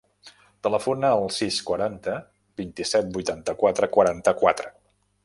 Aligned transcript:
Telefona 0.67 1.11
al 1.17 1.25
sis, 1.35 1.59
quaranta, 1.67 2.15
vint-i-set, 2.63 3.15
vuitanta-quatre, 3.19 3.91
quaranta-quatre. 3.99 4.73